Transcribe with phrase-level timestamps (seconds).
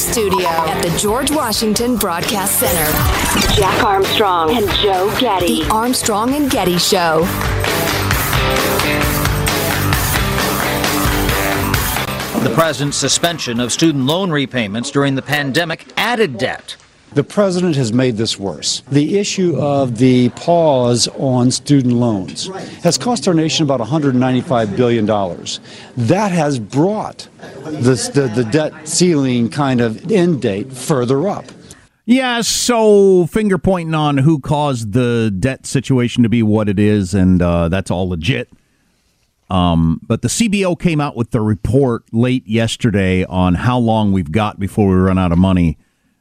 [0.00, 5.62] Studio at the George Washington Broadcast Center, Jack Armstrong and Joe Getty.
[5.62, 7.20] The Armstrong and Getty Show.
[12.42, 16.76] The president's suspension of student loan repayments during the pandemic added debt.
[17.12, 18.82] The president has made this worse.
[18.90, 22.46] The issue of the pause on student loans
[22.84, 25.06] has cost our nation about $195 billion.
[25.96, 27.26] That has brought
[27.64, 31.46] this, the, the debt ceiling kind of end date further up.
[32.06, 37.14] Yeah, so finger pointing on who caused the debt situation to be what it is,
[37.14, 38.48] and uh, that's all legit.
[39.48, 44.30] Um, but the CBO came out with the report late yesterday on how long we've
[44.30, 45.76] got before we run out of money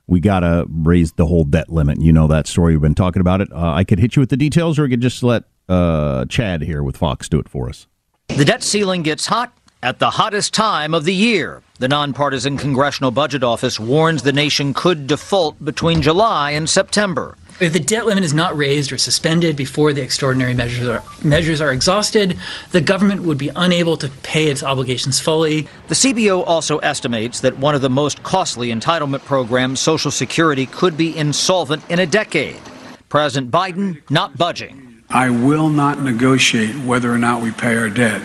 [0.09, 2.01] we got to raise the whole debt limit.
[2.01, 2.73] You know that story.
[2.73, 3.51] We've been talking about it.
[3.51, 6.63] Uh, I could hit you with the details, or we could just let uh, Chad
[6.63, 7.87] here with Fox do it for us.
[8.27, 11.61] The debt ceiling gets hot at the hottest time of the year.
[11.77, 17.37] The nonpartisan Congressional Budget Office warns the nation could default between July and September.
[17.59, 21.59] If the debt limit is not raised or suspended before the extraordinary measures are, measures
[21.59, 22.37] are exhausted,
[22.71, 25.67] the government would be unable to pay its obligations fully.
[25.89, 30.95] The CBO also estimates that one of the most costly entitlement programs, Social Security, could
[30.95, 32.61] be insolvent in a decade.
[33.09, 35.03] President Biden not budging.
[35.09, 38.21] I will not negotiate whether or not we pay our debt.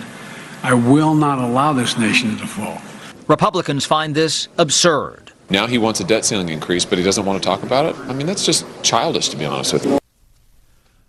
[0.62, 2.80] I will not allow this nation to default.
[3.26, 5.23] Republicans find this absurd.
[5.54, 7.96] Now he wants a debt ceiling increase, but he doesn't want to talk about it.
[8.08, 10.00] I mean, that's just childish, to be honest with you.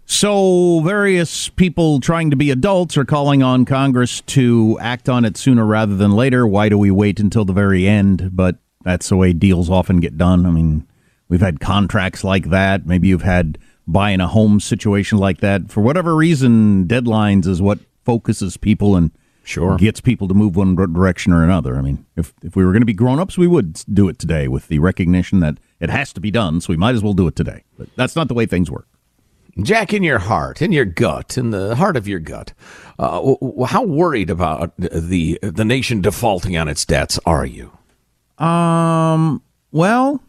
[0.06, 5.36] So, various people trying to be adults are calling on Congress to act on it
[5.36, 6.46] sooner rather than later.
[6.46, 8.30] Why do we wait until the very end?
[8.34, 10.46] But that's the way deals often get done.
[10.46, 10.86] I mean,
[11.28, 12.86] we've had contracts like that.
[12.86, 13.58] Maybe you've had
[13.88, 15.72] buying a home situation like that.
[15.72, 19.10] For whatever reason, deadlines is what focuses people and
[19.46, 21.78] sure gets people to move one direction or another.
[21.78, 24.20] I mean, if if we were going to be grown ups, we would do it
[24.20, 26.62] today with the recognition that it has to be done.
[26.62, 27.64] So we might as well do it today.
[27.78, 28.88] But that's not the way things work.
[29.62, 32.52] Jack, in your heart, in your gut, in the heart of your gut,
[33.00, 33.36] uh,
[33.68, 37.72] how worried about the the nation defaulting on its debts are you?
[38.38, 39.42] Um.
[39.72, 40.22] Well,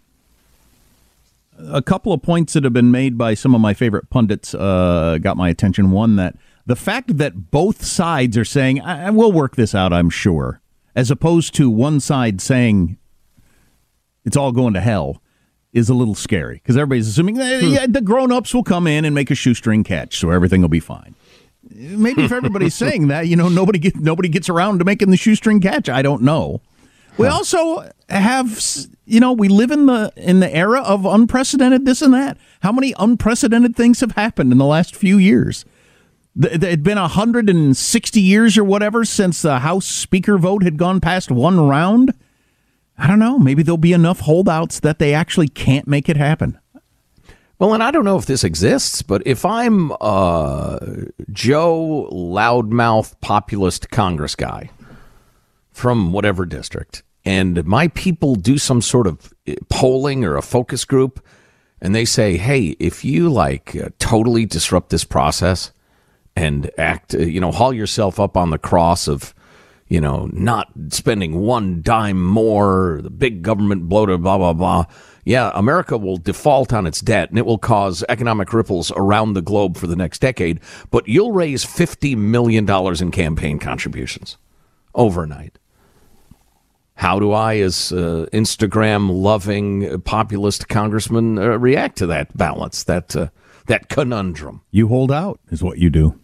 [1.58, 5.18] a couple of points that have been made by some of my favorite pundits uh,
[5.20, 5.90] got my attention.
[5.90, 10.10] One that the fact that both sides are saying, I, will work this out, I'm
[10.10, 10.60] sure,
[10.96, 12.98] as opposed to one side saying
[14.24, 15.22] it's all going to hell
[15.72, 17.68] is a little scary because everybody's assuming that hmm.
[17.68, 20.80] yeah, the grown-ups will come in and make a shoestring catch so everything will be
[20.80, 21.14] fine.
[21.68, 25.60] Maybe if everybody's saying that you know nobody nobody gets around to making the shoestring
[25.60, 26.60] catch i don't know.
[27.18, 28.62] We also have
[29.04, 32.38] you know we live in the in the era of unprecedented this and that.
[32.60, 35.64] How many unprecedented things have happened in the last few years
[36.38, 41.30] it had been 160 years or whatever since the house speaker vote had gone past
[41.30, 42.12] one round
[42.98, 43.38] I don't know.
[43.38, 46.58] Maybe there'll be enough holdouts that they actually can't make it happen.
[47.58, 50.78] Well, and I don't know if this exists, but if I'm uh,
[51.30, 54.70] Joe loudmouth populist Congress guy
[55.72, 60.84] from whatever district, and my people do some sort of eh, polling or a focus
[60.84, 61.24] group,
[61.80, 65.72] and they say, "Hey, if you like uh, totally disrupt this process
[66.36, 69.34] and act, uh, you know, haul yourself up on the cross of."
[69.88, 74.84] you know, not spending one dime more, the big government bloated, blah, blah, blah.
[75.24, 79.42] Yeah, America will default on its debt and it will cause economic ripples around the
[79.42, 80.60] globe for the next decade,
[80.90, 84.38] but you'll raise $50 million in campaign contributions
[84.94, 85.58] overnight.
[86.94, 93.14] How do I, as uh, Instagram loving populist congressman, uh, react to that balance, that,
[93.14, 93.28] uh,
[93.66, 94.62] that conundrum?
[94.70, 96.18] You hold out, is what you do.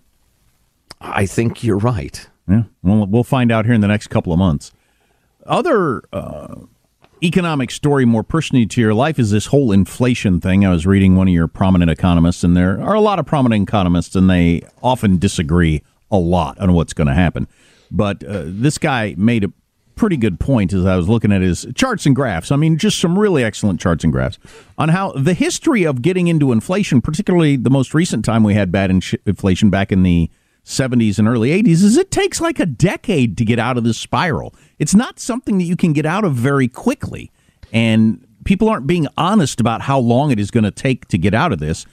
[1.02, 2.28] I think you're right.
[2.48, 4.72] Yeah, well, we'll find out here in the next couple of months.
[5.46, 6.54] Other uh,
[7.22, 10.64] economic story, more personally to your life, is this whole inflation thing.
[10.64, 13.68] I was reading one of your prominent economists, and there are a lot of prominent
[13.68, 17.48] economists, and they often disagree a lot on what's going to happen.
[17.90, 19.52] But uh, this guy made a
[19.94, 22.50] pretty good point as I was looking at his charts and graphs.
[22.50, 24.38] I mean, just some really excellent charts and graphs
[24.78, 28.72] on how the history of getting into inflation, particularly the most recent time we had
[28.72, 30.30] bad in- inflation back in the
[30.64, 33.98] 70s and early 80s, is it takes like a decade to get out of this
[33.98, 34.54] spiral.
[34.78, 37.30] It's not something that you can get out of very quickly.
[37.72, 41.34] And people aren't being honest about how long it is going to take to get
[41.34, 41.86] out of this.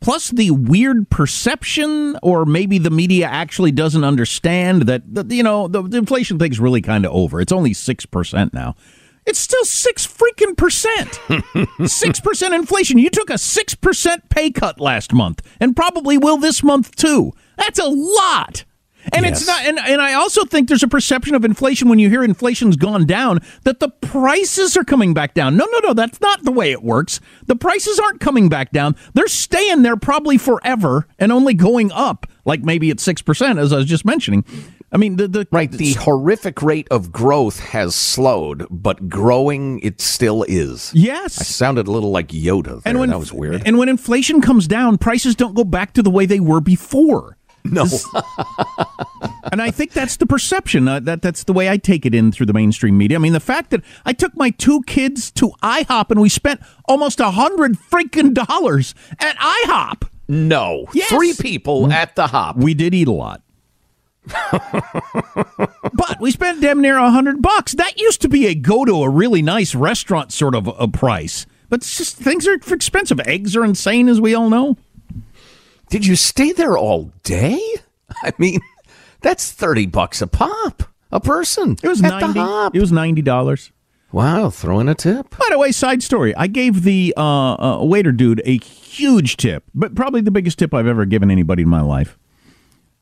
[0.00, 5.68] Plus, the weird perception, or maybe the media actually doesn't understand that, that you know,
[5.68, 7.40] the, the inflation thing's really kind of over.
[7.40, 8.74] It's only 6% now.
[9.24, 11.20] It's still six freaking percent.
[11.88, 12.98] Six percent inflation.
[12.98, 17.32] You took a six percent pay cut last month, and probably will this month too.
[17.62, 18.64] That's a lot.
[19.12, 19.38] And yes.
[19.38, 22.22] it's not and, and I also think there's a perception of inflation when you hear
[22.22, 25.56] inflation's gone down that the prices are coming back down.
[25.56, 27.20] No, no, no, that's not the way it works.
[27.46, 28.94] The prices aren't coming back down.
[29.14, 33.76] They're staying there probably forever and only going up, like maybe at 6% as I
[33.78, 34.44] was just mentioning.
[34.92, 35.72] I mean, the, the right.
[35.72, 40.92] The horrific rate of growth has slowed, but growing it still is.
[40.94, 42.64] Yes, I sounded a little like Yoda.
[42.64, 42.82] There.
[42.84, 43.62] And when that was weird.
[43.64, 47.38] And when inflation comes down, prices don't go back to the way they were before.
[47.72, 47.86] No.
[49.52, 50.88] and I think that's the perception.
[50.88, 53.16] Uh, that that's the way I take it in through the mainstream media.
[53.16, 56.60] I mean, the fact that I took my two kids to IHOP and we spent
[56.86, 60.08] almost a hundred freaking dollars at IHOP.
[60.28, 61.08] No, yes.
[61.08, 61.92] three people mm.
[61.92, 62.56] at the hop.
[62.56, 63.42] We did eat a lot.
[65.92, 67.72] but we spent damn near a hundred bucks.
[67.72, 71.46] That used to be a go to a really nice restaurant sort of a price.
[71.68, 73.18] But just things are expensive.
[73.20, 74.76] Eggs are insane, as we all know.
[75.92, 77.60] Did you stay there all day?
[78.22, 78.60] I mean,
[79.20, 81.76] that's 30 bucks a pop, a person.
[81.82, 82.40] It was 90.
[82.72, 83.70] It was $90.
[84.10, 85.28] Wow, throw in a tip.
[85.36, 86.34] By the way, side story.
[86.34, 90.72] I gave the uh, uh, waiter dude a huge tip, but probably the biggest tip
[90.72, 92.16] I've ever given anybody in my life.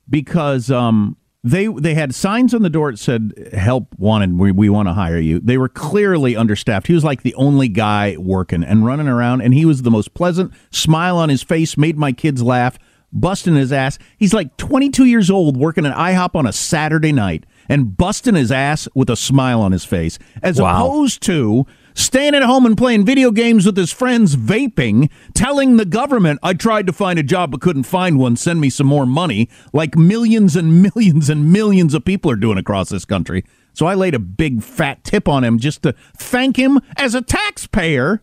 [0.09, 4.69] Because um, they they had signs on the door that said help wanted we, we
[4.69, 5.41] want to hire you.
[5.41, 6.87] They were clearly understaffed.
[6.87, 10.13] He was like the only guy working and running around and he was the most
[10.13, 12.79] pleasant smile on his face made my kids laugh
[13.13, 13.99] busting his ass.
[14.19, 18.53] He's like 22 years old working at ihop on a saturday night and busting his
[18.53, 20.87] ass with a smile on his face as wow.
[20.87, 21.67] opposed to
[22.01, 26.55] staying at home and playing video games with his friends, vaping, telling the government, I
[26.55, 29.97] tried to find a job but couldn't find one, send me some more money, like
[29.97, 33.45] millions and millions and millions of people are doing across this country.
[33.73, 37.23] So I laid a big fat tip on him just to thank him as a
[37.23, 38.23] taxpayer.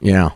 [0.00, 0.30] Yeah.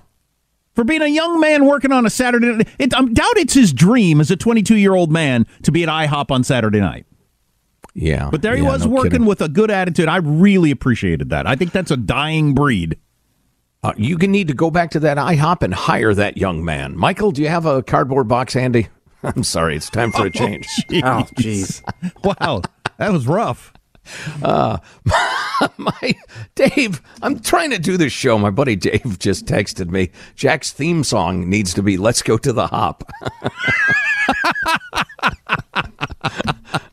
[0.74, 4.20] For being a young man working on a Saturday it, I doubt it's his dream
[4.20, 7.06] as a 22 year old man to be at IHOP on Saturday night.
[7.94, 8.28] Yeah.
[8.30, 9.26] But there he yeah, was no working kidding.
[9.26, 10.08] with a good attitude.
[10.08, 11.46] I really appreciated that.
[11.46, 12.96] I think that's a dying breed.
[13.84, 16.96] Uh, you can need to go back to that IHOP and hire that young man.
[16.96, 18.88] Michael, do you have a cardboard box handy?
[19.24, 20.66] I'm sorry, it's time for a change.
[20.90, 21.82] oh, jeez.
[22.24, 22.62] wow,
[22.98, 23.72] that was rough.
[24.42, 24.78] Uh,
[25.76, 26.14] my
[26.56, 28.36] Dave, I'm trying to do this show.
[28.36, 30.10] My buddy Dave just texted me.
[30.34, 33.08] Jack's theme song needs to be "Let's Go to the Hop."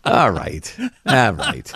[0.09, 0.75] All right.
[1.05, 1.71] All right.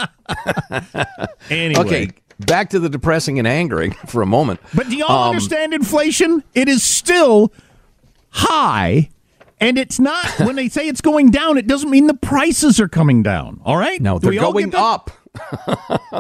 [1.49, 1.81] anyway.
[1.81, 2.09] Okay.
[2.39, 4.59] Back to the depressing and angering for a moment.
[4.73, 6.43] But do y'all um, understand inflation?
[6.53, 7.53] It is still
[8.29, 9.09] high.
[9.59, 12.87] And it's not, when they say it's going down, it doesn't mean the prices are
[12.87, 13.61] coming down.
[13.63, 14.01] All right?
[14.01, 15.11] No, they're going up.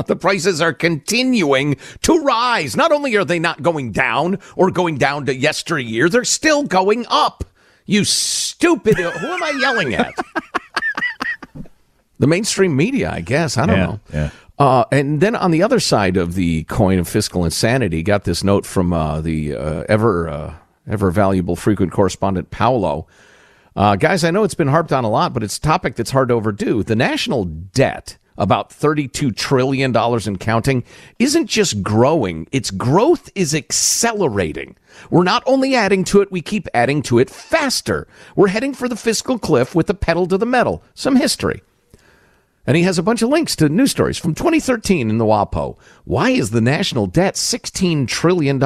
[0.07, 2.75] the prices are continuing to rise.
[2.75, 7.05] Not only are they not going down or going down to yesteryear, they're still going
[7.09, 7.43] up.
[7.85, 8.97] You stupid.
[8.97, 10.13] who am I yelling at?
[12.19, 13.57] The mainstream media, I guess.
[13.57, 13.99] I don't yeah, know.
[14.13, 14.29] Yeah.
[14.59, 18.43] Uh, and then on the other side of the coin of fiscal insanity, got this
[18.43, 20.53] note from uh, the uh, ever uh,
[20.87, 23.07] ever valuable frequent correspondent Paolo.
[23.75, 26.11] Uh, guys, I know it's been harped on a lot, but it's a topic that's
[26.11, 26.83] hard to overdo.
[26.83, 30.83] The national debt, about $32 trillion and counting,
[31.17, 34.75] isn't just growing, its growth is accelerating.
[35.09, 38.07] We're not only adding to it, we keep adding to it faster.
[38.35, 40.83] We're heading for the fiscal cliff with the pedal to the metal.
[40.93, 41.63] Some history.
[42.65, 45.77] And he has a bunch of links to news stories from 2013 in the WAPO.
[46.05, 48.57] Why is the national debt $16 trillion?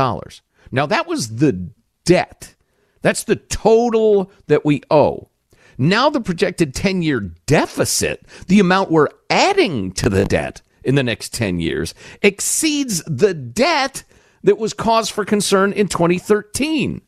[0.71, 1.71] Now, that was the
[2.05, 2.55] debt.
[3.01, 5.29] That's the total that we owe.
[5.77, 11.03] Now, the projected 10 year deficit, the amount we're adding to the debt in the
[11.03, 14.03] next 10 years, exceeds the debt
[14.43, 17.01] that was cause for concern in 2013.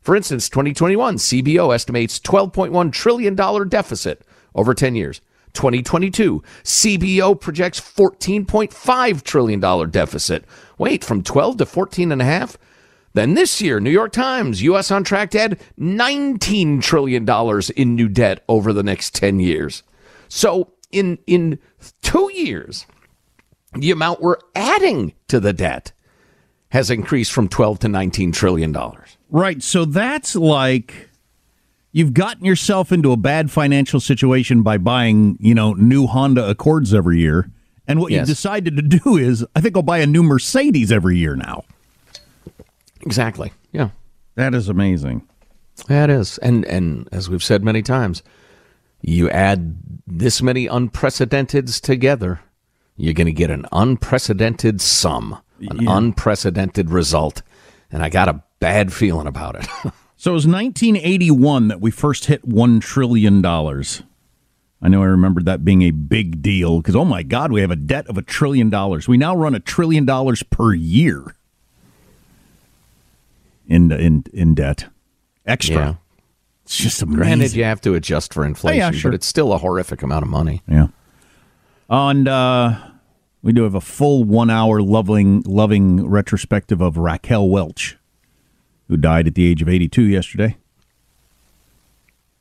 [0.00, 3.34] For instance, 2021, CBO estimates $12.1 trillion
[3.68, 4.22] deficit
[4.54, 5.20] over 10 years.
[5.54, 10.44] 2022, CBO projects $14.5 trillion deficit.
[10.78, 12.58] Wait, from 12 to 14 and a half?
[13.14, 14.90] Then this year, New York Times, U.S.
[14.90, 17.28] on track to add $19 trillion
[17.76, 19.84] in new debt over the next 10 years.
[20.28, 21.60] So in, in
[22.02, 22.86] two years,
[23.72, 25.92] the amount we're adding to the debt
[26.70, 29.16] has increased from 12 to 19 trillion dollars.
[29.30, 29.62] Right.
[29.62, 31.08] So that's like
[31.94, 36.92] you've gotten yourself into a bad financial situation by buying, you know, new Honda Accords
[36.92, 37.48] every year.
[37.86, 38.26] And what Yes.
[38.28, 41.64] you decided to do is, I think I'll buy a new Mercedes every year now.
[43.02, 43.52] Exactly.
[43.72, 43.90] Yeah.
[44.34, 45.22] That is amazing.
[45.88, 46.38] That is.
[46.38, 48.22] And and as we've said many times,
[49.02, 52.40] you add this many unprecedenteds together,
[52.96, 55.96] you're going to get an unprecedented sum, an Yeah.
[55.98, 57.42] unprecedented result.
[57.90, 59.66] And I got a bad feeling about it.
[60.16, 63.44] So it was 1981 that we first hit $1 trillion.
[63.44, 67.70] I know I remembered that being a big deal because, oh my God, we have
[67.70, 69.08] a debt of a trillion dollars.
[69.08, 71.34] We now run a trillion dollars per year
[73.66, 74.86] in, in, in debt.
[75.46, 75.74] Extra.
[75.76, 75.94] Yeah.
[76.64, 77.16] It's just amazing.
[77.22, 79.10] Granted, you have to adjust for inflation, Oh, yeah, sure.
[79.10, 80.62] but it's still a horrific amount of money.
[80.68, 80.86] Yeah.
[81.90, 82.78] And uh,
[83.42, 87.98] we do have a full one hour loving, loving retrospective of Raquel Welch,
[88.88, 90.56] who died at the age of 82 yesterday.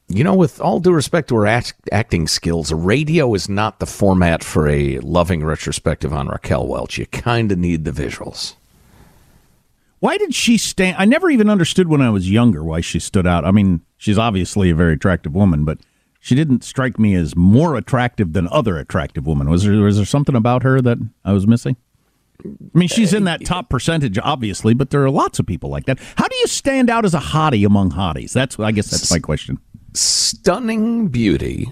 [0.09, 3.85] You know, with all due respect to her act- acting skills, radio is not the
[3.85, 6.97] format for a loving retrospective on Raquel Welch.
[6.97, 8.55] You kind of need the visuals.
[9.99, 10.97] Why did she stand?
[10.99, 13.45] I never even understood when I was younger why she stood out.
[13.45, 15.79] I mean, she's obviously a very attractive woman, but
[16.19, 19.49] she didn't strike me as more attractive than other attractive women.
[19.49, 21.77] Was there was there something about her that I was missing?
[22.45, 22.47] I
[22.77, 25.99] mean, she's in that top percentage, obviously, but there are lots of people like that.
[26.17, 28.33] How do you stand out as a hottie among hotties?
[28.33, 29.59] That's I guess that's my question.
[29.93, 31.71] Stunning beauty,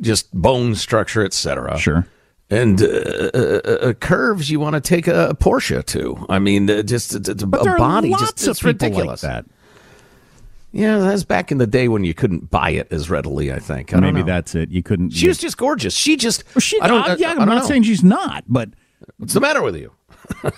[0.00, 1.78] just bone structure, etc.
[1.78, 2.06] Sure.
[2.50, 2.86] And uh,
[3.34, 6.26] uh, uh, curves you want to take a Porsche to.
[6.30, 8.08] I mean, uh, just uh, But a there are body.
[8.08, 9.22] lots just, of it's ridiculous.
[9.22, 9.44] like that.
[10.72, 13.52] Yeah, that's back in the day when you couldn't buy it as readily.
[13.52, 13.94] I think.
[13.94, 14.26] I Maybe know.
[14.26, 14.70] that's it.
[14.70, 15.10] You couldn't.
[15.10, 15.94] She was just gorgeous.
[15.94, 16.42] She just.
[16.58, 17.18] She, I don't.
[17.18, 17.64] yeah, I I'm not know.
[17.64, 18.70] saying she's not, but
[19.18, 19.92] What's the matter with you?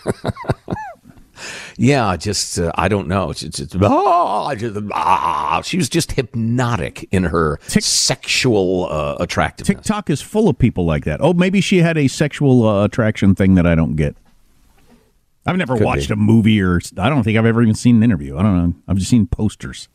[1.76, 3.30] yeah, just uh, I don't know.
[3.30, 5.62] It's, it's, it's oh, just, ah.
[5.64, 9.76] she was just hypnotic in her sexual uh, attractiveness.
[9.76, 11.20] TikTok is full of people like that.
[11.20, 14.16] Oh, maybe she had a sexual uh, attraction thing that I don't get.
[15.47, 16.14] I've never Could watched be.
[16.14, 18.37] a movie or I don't think I've ever even seen an interview.
[18.37, 18.75] I don't know.
[18.87, 19.88] I've just seen posters.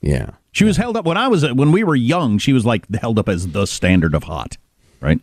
[0.00, 0.30] Yeah.
[0.52, 2.38] She was held up when I was when we were young.
[2.38, 4.56] She was like held up as the standard of hot,
[5.00, 5.20] right?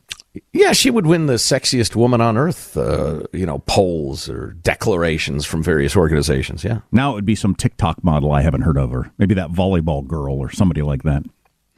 [0.53, 5.45] Yeah, she would win the sexiest woman on earth, uh, you know, polls or declarations
[5.45, 6.63] from various organizations.
[6.63, 6.81] Yeah.
[6.91, 10.05] Now it would be some TikTok model I haven't heard of, or maybe that volleyball
[10.05, 11.23] girl or somebody like that.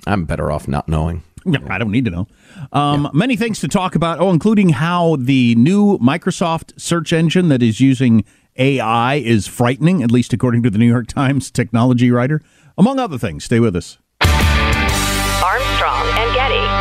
[0.06, 1.24] I'm better off not knowing.
[1.46, 2.28] Yeah, I don't need to know.
[2.72, 4.20] Um, Many things to talk about.
[4.20, 8.24] Oh, including how the new Microsoft search engine that is using
[8.58, 12.42] AI is frightening, at least according to the New York Times technology writer.
[12.78, 13.98] Among other things, stay with us.
[14.22, 16.81] Armstrong and Getty.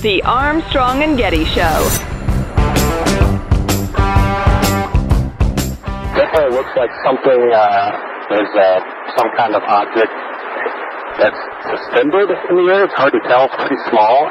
[0.00, 1.78] The Armstrong and Getty Show.
[6.14, 7.92] Definitely looks like something uh,
[8.30, 8.80] is uh,
[9.18, 10.12] some kind of object
[11.18, 11.36] that's
[11.68, 12.84] suspended in the air.
[12.84, 13.46] It's hard to tell.
[13.46, 14.30] It's pretty small.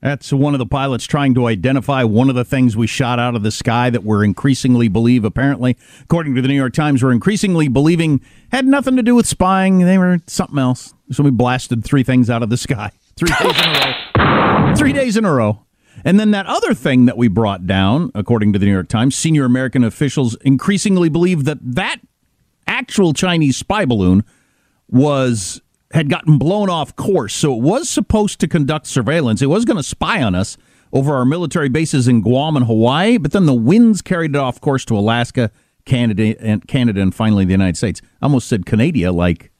[0.00, 3.34] That's one of the pilots trying to identify one of the things we shot out
[3.34, 7.10] of the sky that we're increasingly believe, apparently, according to the New York Times, we're
[7.10, 8.20] increasingly believing
[8.52, 9.80] had nothing to do with spying.
[9.80, 10.94] They were something else.
[11.10, 12.92] So we blasted three things out of the sky.
[13.18, 14.74] Three days in a row.
[14.76, 15.64] Three days in a row.
[16.04, 19.16] And then that other thing that we brought down, according to the New York Times,
[19.16, 21.96] senior American officials increasingly believe that that
[22.68, 24.24] actual Chinese spy balloon
[24.88, 25.60] was
[25.92, 27.34] had gotten blown off course.
[27.34, 29.40] So it was supposed to conduct surveillance.
[29.40, 30.56] It was going to spy on us
[30.92, 34.60] over our military bases in Guam and Hawaii, but then the winds carried it off
[34.60, 35.50] course to Alaska,
[35.84, 38.00] Canada, and Canada, and finally the United States.
[38.20, 39.50] I almost said Canada, like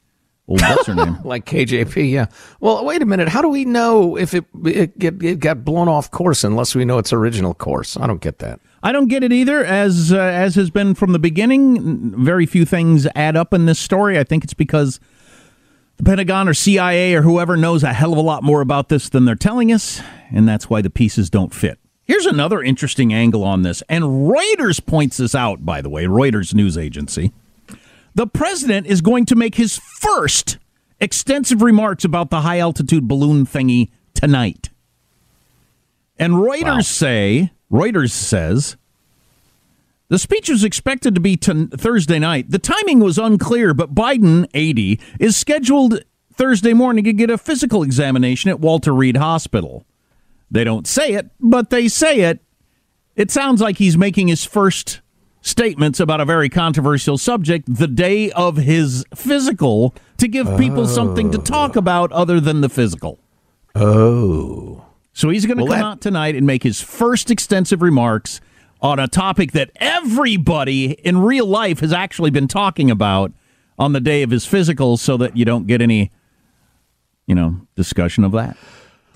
[0.46, 1.18] old what's her name?
[1.24, 2.26] like KJP, yeah.
[2.60, 3.28] Well, wait a minute.
[3.28, 6.84] How do we know if it, it, it, it got blown off course unless we
[6.84, 7.96] know its original course?
[7.96, 8.60] I don't get that.
[8.82, 9.64] I don't get it either.
[9.64, 13.78] As uh, as has been from the beginning, very few things add up in this
[13.78, 14.18] story.
[14.18, 15.00] I think it's because
[15.98, 19.08] The Pentagon or CIA or whoever knows a hell of a lot more about this
[19.08, 20.00] than they're telling us,
[20.30, 21.80] and that's why the pieces don't fit.
[22.04, 26.54] Here's another interesting angle on this, and Reuters points this out, by the way, Reuters
[26.54, 27.32] news agency.
[28.14, 30.58] The president is going to make his first
[31.00, 34.70] extensive remarks about the high altitude balloon thingy tonight.
[36.16, 36.80] And Reuters wow.
[36.80, 38.76] say, Reuters says,
[40.08, 42.50] the speech was expected to be t- Thursday night.
[42.50, 47.82] The timing was unclear, but Biden, 80, is scheduled Thursday morning to get a physical
[47.82, 49.84] examination at Walter Reed Hospital.
[50.50, 52.40] They don't say it, but they say it.
[53.16, 55.00] It sounds like he's making his first
[55.42, 60.86] statements about a very controversial subject the day of his physical to give people oh.
[60.86, 61.80] something to talk oh.
[61.80, 63.18] about other than the physical.
[63.74, 64.84] Oh.
[65.12, 65.86] So he's going to well, come that...
[65.86, 68.40] out tonight and make his first extensive remarks
[68.80, 73.32] on a topic that everybody in real life has actually been talking about
[73.78, 76.10] on the day of his physical so that you don't get any
[77.26, 78.56] you know discussion of that.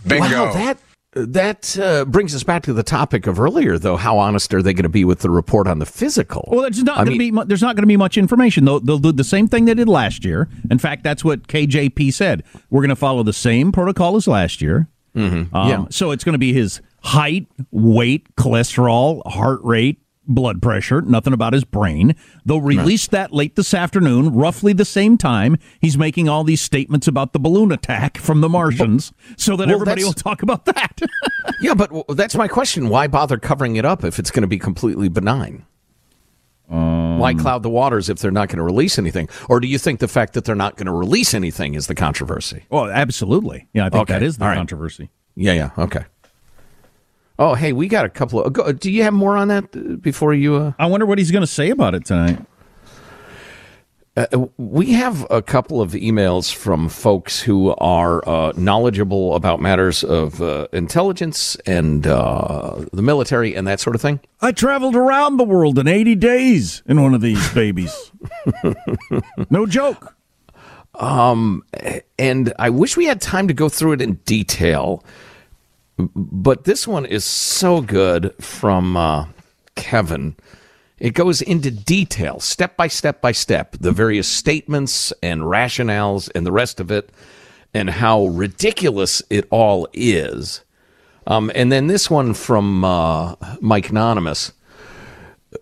[0.07, 0.47] Bingo.
[0.47, 0.78] Wow, that
[1.14, 3.97] that uh, brings us back to the topic of earlier, though.
[3.97, 6.49] How honest are they going to be with the report on the physical?
[6.50, 8.64] Well, there's not going to be there's not going to be much information.
[8.64, 10.49] They'll, they'll do the same thing they did last year.
[10.71, 12.45] In fact, that's what KJP said.
[12.71, 14.88] We're going to follow the same protocol as last year.
[15.14, 15.54] Mm-hmm.
[15.54, 15.85] Um, yeah.
[15.90, 21.52] So it's going to be his height, weight, cholesterol, heart rate, blood pressure, nothing about
[21.52, 22.14] his brain.
[22.44, 23.23] They'll release right.
[23.23, 27.38] that late this afternoon, roughly the same time he's making all these statements about the
[27.38, 31.00] balloon attack from the Martians, so that well, everybody will talk about that.
[31.61, 32.88] yeah, but that's my question.
[32.88, 35.66] Why bother covering it up if it's going to be completely benign?
[36.71, 39.28] Um, Why cloud the waters if they're not going to release anything?
[39.50, 41.94] Or do you think the fact that they're not going to release anything is the
[41.94, 42.64] controversy?
[42.71, 43.68] Well, absolutely.
[43.75, 44.14] Yeah, I think okay.
[44.14, 44.56] that is the right.
[44.56, 45.11] controversy.
[45.35, 45.71] Yeah, yeah.
[45.76, 46.04] Okay.
[47.39, 48.81] Oh, hey, we got a couple of.
[48.81, 50.57] Do you have more on that uh, before you?
[50.57, 50.73] Uh...
[50.79, 52.39] I wonder what he's going to say about it tonight.
[54.15, 59.59] Uh, uh, we have a couple of emails from folks who are uh, knowledgeable about
[59.59, 64.21] matters of uh, intelligence and uh, the military and that sort of thing.
[64.43, 68.12] I traveled around the world in 80 days in one of these babies.
[69.51, 70.15] no joke.
[70.95, 71.65] Um,
[72.19, 75.03] and I wish we had time to go through it in detail,
[75.98, 79.26] but this one is so good from uh,
[79.74, 80.37] Kevin.
[80.98, 86.46] It goes into detail, step by step by step, the various statements and rationales and
[86.46, 87.11] the rest of it,
[87.74, 90.62] and how ridiculous it all is.
[91.26, 94.52] Um, and then this one from uh, Mike Anonymous,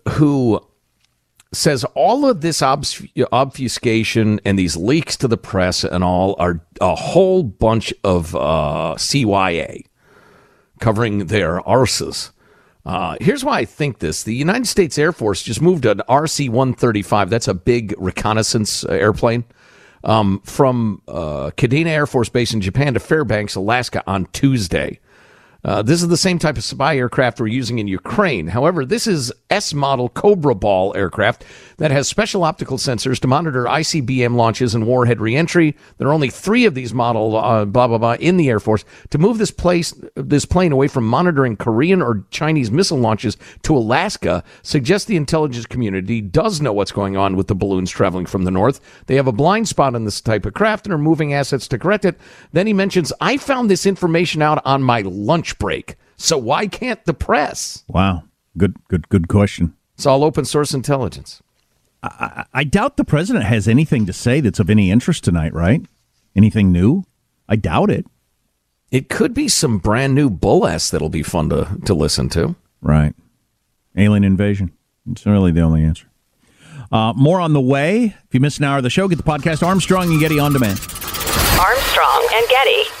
[0.09, 0.65] who
[1.53, 6.95] says all of this obfuscation and these leaks to the press and all are a
[6.95, 9.85] whole bunch of uh, CYA
[10.81, 12.31] covering their arses
[12.85, 14.23] uh, here's why I think this.
[14.23, 17.29] The United States Air Force just moved an RC 135.
[17.29, 19.43] That's a big reconnaissance uh, airplane
[20.03, 24.99] um, from uh, Kadena Air Force Base in Japan to Fairbanks, Alaska on Tuesday.
[25.63, 28.47] Uh, this is the same type of spy aircraft we're using in Ukraine.
[28.47, 31.45] However, this is S model Cobra Ball aircraft
[31.77, 35.75] that has special optical sensors to monitor ICBM launches and warhead reentry.
[35.97, 38.83] There are only three of these model uh, blah blah blah in the Air Force.
[39.11, 43.77] To move this place this plane away from monitoring Korean or Chinese missile launches to
[43.77, 48.45] Alaska suggests the intelligence community does know what's going on with the balloons traveling from
[48.45, 48.79] the north.
[49.05, 51.77] They have a blind spot on this type of craft and are moving assets to
[51.77, 52.19] correct it.
[52.51, 55.95] Then he mentions, "I found this information out on my lunch." Lunch break.
[56.17, 57.83] So why can't the press?
[57.87, 58.23] Wow.
[58.57, 59.75] Good, good, good question.
[59.95, 61.41] It's all open source intelligence.
[62.03, 65.85] I, I, doubt the president has anything to say that's of any interest tonight, right?
[66.35, 67.03] Anything new?
[67.47, 68.07] I doubt it.
[68.89, 72.55] It could be some brand new bull ass that'll be fun to, to listen to.
[72.81, 73.13] Right.
[73.95, 74.71] Alien invasion.
[75.11, 76.07] It's really the only answer.
[76.91, 78.15] Uh, more on the way.
[78.25, 80.53] If you missed an hour of the show, get the podcast Armstrong and Getty on
[80.53, 80.79] demand.
[81.59, 83.00] Armstrong and Getty.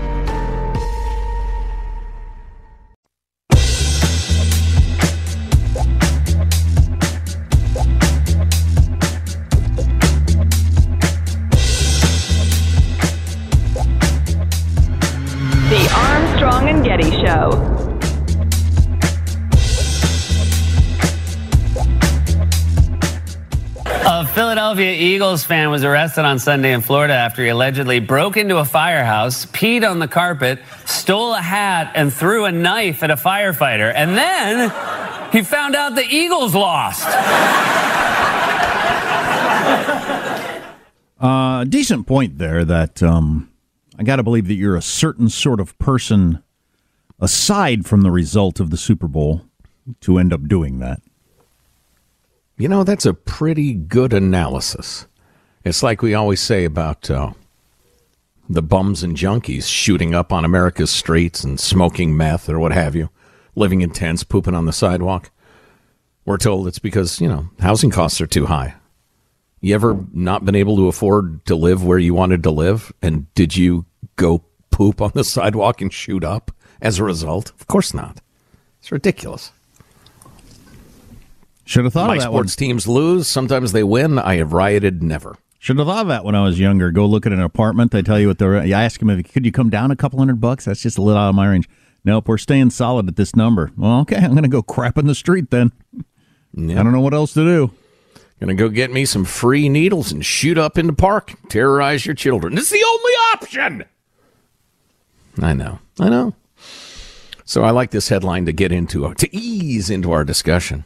[24.71, 28.63] Philadelphia Eagles fan was arrested on Sunday in Florida after he allegedly broke into a
[28.63, 33.91] firehouse, peed on the carpet, stole a hat, and threw a knife at a firefighter.
[33.93, 34.69] And then
[35.33, 37.05] he found out the Eagles lost.
[41.19, 43.51] Uh, decent point there that um,
[43.99, 46.41] I got to believe that you're a certain sort of person
[47.19, 49.41] aside from the result of the Super Bowl
[49.99, 51.01] to end up doing that.
[52.61, 55.07] You know, that's a pretty good analysis.
[55.65, 57.31] It's like we always say about uh,
[58.47, 62.95] the bums and junkies shooting up on America's streets and smoking meth or what have
[62.95, 63.09] you,
[63.55, 65.31] living in tents, pooping on the sidewalk.
[66.23, 68.75] We're told it's because, you know, housing costs are too high.
[69.59, 72.93] You ever not been able to afford to live where you wanted to live?
[73.01, 77.53] And did you go poop on the sidewalk and shoot up as a result?
[77.59, 78.21] Of course not.
[78.81, 79.51] It's ridiculous.
[81.65, 83.27] Should have thought My of that sports teams lose.
[83.27, 84.19] Sometimes they win.
[84.19, 85.37] I have rioted never.
[85.59, 86.91] Should have thought of that when I was younger.
[86.91, 87.91] Go look at an apartment.
[87.91, 88.65] They tell you what they're.
[88.65, 90.65] You ask them if could you come down a couple hundred bucks.
[90.65, 91.69] That's just a little out of my range.
[92.03, 93.71] Nope, we're staying solid at this number.
[93.77, 95.71] Well, okay, I'm going to go crap in the street then.
[96.57, 97.71] I don't know what else to do.
[98.41, 102.15] Gonna go get me some free needles and shoot up in the park, terrorize your
[102.15, 102.57] children.
[102.57, 103.85] It's the only option.
[105.39, 106.33] I know, I know.
[107.45, 110.85] So I like this headline to get into, to ease into our discussion.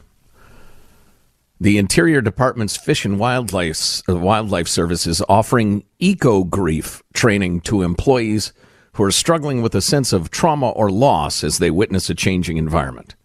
[1.59, 7.81] The Interior Department's Fish and Wildlife, uh, Wildlife Service is offering eco grief training to
[7.81, 8.51] employees
[8.93, 12.57] who are struggling with a sense of trauma or loss as they witness a changing
[12.57, 13.15] environment.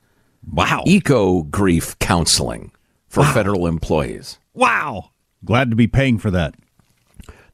[0.48, 0.84] Wow.
[0.86, 2.70] Eco grief counseling
[3.08, 4.38] for federal employees.
[4.54, 5.10] Wow.
[5.44, 6.54] Glad to be paying for that.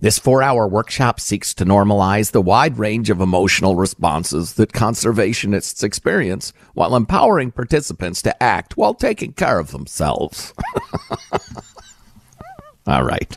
[0.01, 5.83] This four hour workshop seeks to normalize the wide range of emotional responses that conservationists
[5.83, 10.53] experience while empowering participants to act while taking care of themselves.
[12.87, 13.35] All right.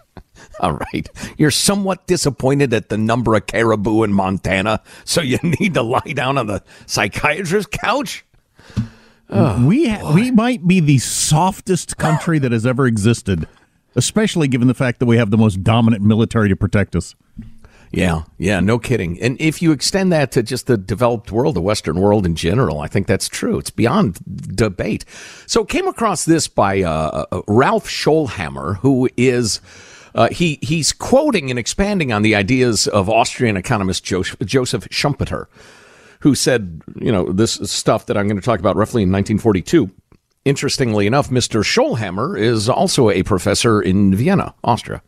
[0.60, 1.10] All right.
[1.38, 6.13] You're somewhat disappointed at the number of caribou in Montana, so you need to lie
[6.13, 8.26] down on the psychiatrist's couch?
[9.30, 13.48] we ha- we might be the softest country that has ever existed,
[14.00, 17.16] especially given the fact that we have the most dominant military to protect us.
[17.92, 19.22] Yeah, yeah, no kidding.
[19.22, 22.80] And if you extend that to just the developed world, the Western world in general,
[22.80, 23.58] I think that's true.
[23.60, 24.20] It's beyond
[24.56, 25.04] debate.
[25.48, 29.60] So, came across this by uh, uh, Ralph Schoellhammer, who is.
[30.16, 35.46] Uh, he he's quoting and expanding on the ideas of Austrian economist Joseph, Joseph Schumpeter,
[36.22, 39.90] who said, you know, this stuff that I'm going to talk about roughly in 1942.
[40.45, 41.63] Interestingly enough, Mr.
[41.63, 45.02] Schoellhammer is also a professor in Vienna, Austria.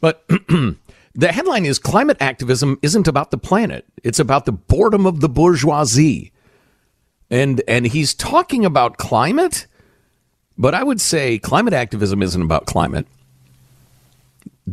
[0.00, 0.24] But
[1.14, 5.28] the headline is Climate Activism Isn't About the Planet, it's about the boredom of the
[5.28, 6.32] bourgeoisie.
[7.32, 9.68] And, and he's talking about climate,
[10.58, 13.06] but I would say climate activism isn't about climate.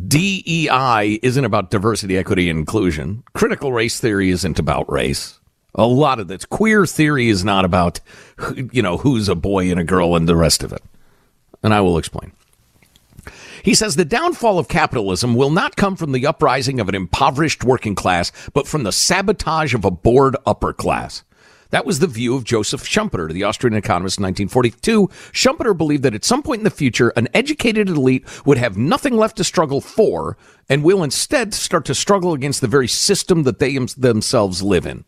[0.06, 3.24] DEI isn't about diversity, equity, inclusion.
[3.32, 5.38] Critical race theory isn't about race.
[5.74, 8.00] A lot of this queer theory is not about,
[8.72, 10.82] you know, who's a boy and a girl and the rest of it.
[11.62, 12.32] And I will explain.
[13.62, 17.64] He says the downfall of capitalism will not come from the uprising of an impoverished
[17.64, 21.22] working class, but from the sabotage of a bored upper class.
[21.70, 25.08] That was the view of Joseph Schumpeter, the Austrian economist in 1942.
[25.32, 29.16] Schumpeter believed that at some point in the future, an educated elite would have nothing
[29.16, 30.38] left to struggle for
[30.70, 35.04] and will instead start to struggle against the very system that they themselves live in.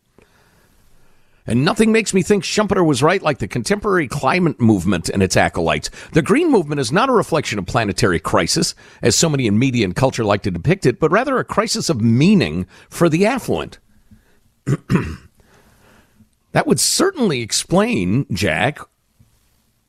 [1.47, 5.35] And nothing makes me think Schumpeter was right like the contemporary climate movement and its
[5.35, 5.89] acolytes.
[6.13, 9.85] The Green Movement is not a reflection of planetary crisis, as so many in media
[9.85, 13.79] and culture like to depict it, but rather a crisis of meaning for the affluent.
[16.51, 18.79] that would certainly explain, Jack,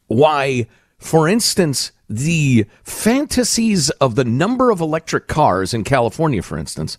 [0.07, 0.67] why,
[0.99, 6.99] for instance, the fantasies of the number of electric cars in California, for instance,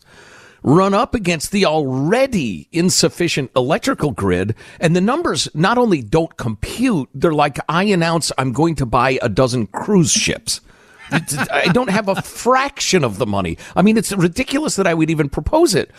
[0.63, 4.55] run up against the already insufficient electrical grid.
[4.79, 9.19] And the numbers not only don't compute, they're like, I announce I'm going to buy
[9.21, 10.61] a dozen cruise ships.
[11.11, 13.57] I don't have a fraction of the money.
[13.75, 15.91] I mean, it's ridiculous that I would even propose it.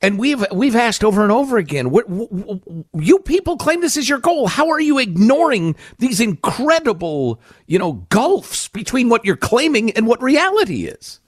[0.00, 1.90] And we've we've asked over and over again.
[1.90, 2.60] What, what,
[2.94, 4.46] you people claim this is your goal.
[4.46, 10.22] How are you ignoring these incredible, you know, gulfs between what you're claiming and what
[10.22, 11.18] reality is?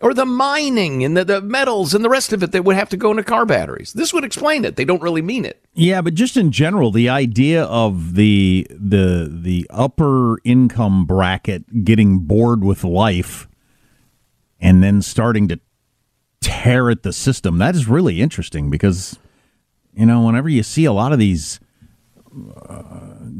[0.00, 2.88] Or the mining and the, the metals and the rest of it that would have
[2.90, 3.92] to go into car batteries.
[3.92, 4.76] This would explain it.
[4.76, 5.64] They don't really mean it.
[5.74, 12.20] Yeah, but just in general, the idea of the the the upper income bracket getting
[12.20, 13.48] bored with life
[14.60, 15.60] and then starting to
[16.40, 19.18] tear at the system, that is really interesting because
[19.94, 21.58] you know, whenever you see a lot of these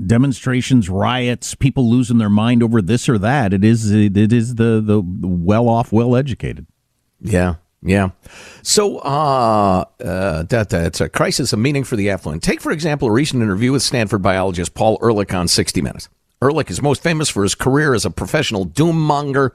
[0.07, 3.53] demonstrations, riots, people losing their mind over this or that.
[3.53, 6.67] It is it is the the well off, well educated.
[7.21, 7.57] Yeah.
[7.83, 8.11] Yeah.
[8.63, 12.43] So uh, uh, that, that's a crisis of meaning for the affluent.
[12.43, 16.09] Take, for example, a recent interview with Stanford biologist Paul Ehrlich on 60 Minutes.
[16.43, 19.55] Ehrlich is most famous for his career as a professional doom monger.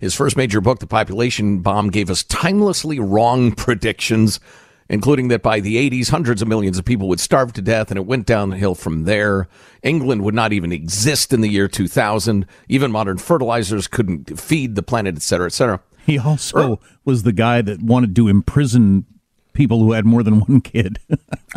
[0.00, 4.40] His first major book, The Population Bomb, gave us timelessly wrong predictions,
[4.88, 7.98] including that by the 80s, hundreds of millions of people would starve to death, and
[7.98, 9.48] it went downhill from there.
[9.82, 12.46] England would not even exist in the year 2000.
[12.68, 15.80] Even modern fertilizers couldn't feed the planet, et cetera, et cetera.
[16.06, 19.04] He also was the guy that wanted to imprison
[19.52, 20.98] people who had more than one kid.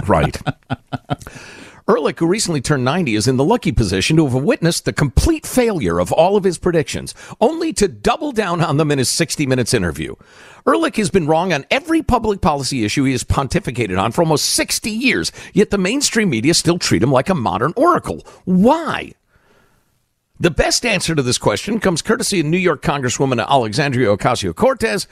[0.07, 0.37] right.
[1.89, 5.45] Ehrlich, who recently turned 90, is in the lucky position to have witnessed the complete
[5.45, 9.47] failure of all of his predictions, only to double down on them in his 60
[9.47, 10.15] Minutes interview.
[10.67, 14.45] Ehrlich has been wrong on every public policy issue he has pontificated on for almost
[14.49, 18.25] 60 years, yet the mainstream media still treat him like a modern oracle.
[18.45, 19.13] Why?
[20.41, 25.07] The best answer to this question comes courtesy of New York Congresswoman Alexandria Ocasio Cortez,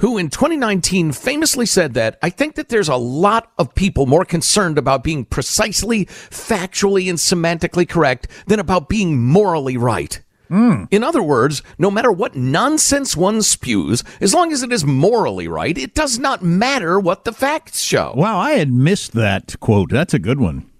[0.00, 4.26] who in 2019 famously said that I think that there's a lot of people more
[4.26, 10.20] concerned about being precisely, factually, and semantically correct than about being morally right.
[10.48, 10.84] Hmm.
[10.90, 15.48] In other words, no matter what nonsense one spews, as long as it is morally
[15.48, 18.12] right, it does not matter what the facts show.
[18.14, 19.88] Wow, I had missed that quote.
[19.88, 20.70] That's a good one.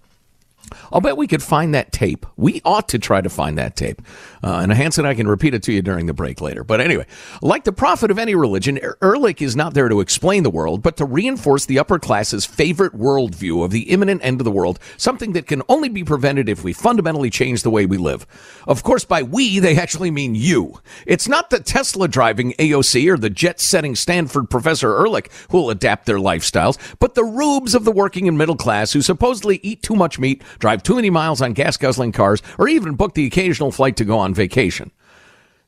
[0.91, 2.25] I'll bet we could find that tape.
[2.35, 4.01] We ought to try to find that tape.
[4.43, 6.63] Uh, and Hanson, I can repeat it to you during the break later.
[6.63, 7.05] But anyway,
[7.41, 10.81] like the prophet of any religion, Er- Ehrlich is not there to explain the world,
[10.81, 14.79] but to reinforce the upper class's favorite worldview of the imminent end of the world,
[14.97, 18.25] something that can only be prevented if we fundamentally change the way we live.
[18.67, 20.79] Of course, by we, they actually mean you.
[21.05, 25.69] It's not the Tesla driving AOC or the jet setting Stanford Professor Ehrlich who will
[25.69, 29.81] adapt their lifestyles, but the rubes of the working and middle class who supposedly eat
[29.81, 33.25] too much meat, drive too many miles on gas guzzling cars, or even book the
[33.25, 34.91] occasional flight to go on vacation.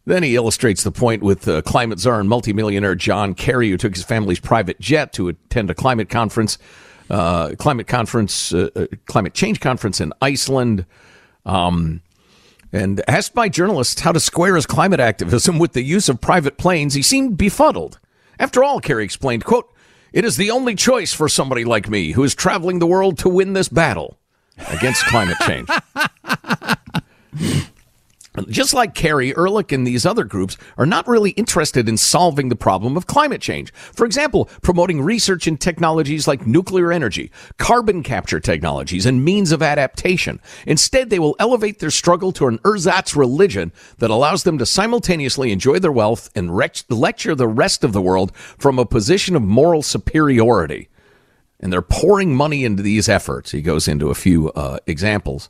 [0.05, 3.93] Then he illustrates the point with uh, climate czar and multimillionaire John Kerry, who took
[3.93, 6.57] his family's private jet to attend a climate conference,
[7.09, 10.85] uh, climate conference, uh, uh, climate change conference in Iceland.
[11.45, 12.01] Um,
[12.71, 16.57] and asked by journalists how to square his climate activism with the use of private
[16.57, 17.99] planes, he seemed befuddled.
[18.39, 19.73] After all, Kerry explained, quote,
[20.13, 23.29] it is the only choice for somebody like me who is traveling the world to
[23.29, 24.17] win this battle
[24.69, 25.69] against climate change.
[28.49, 32.55] Just like Kerry, Ehrlich, and these other groups are not really interested in solving the
[32.55, 33.73] problem of climate change.
[33.73, 39.63] For example, promoting research in technologies like nuclear energy, carbon capture technologies, and means of
[39.63, 40.39] adaptation.
[40.67, 45.51] Instead, they will elevate their struggle to an ersatz religion that allows them to simultaneously
[45.51, 46.55] enjoy their wealth and
[46.89, 50.89] lecture the rest of the world from a position of moral superiority.
[51.59, 53.51] And they're pouring money into these efforts.
[53.51, 55.49] He goes into a few uh, examples.